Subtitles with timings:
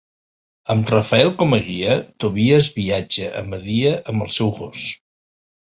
[0.75, 4.91] Amb Raphael com a guia, Tobias viatja a Media amb el seu gos.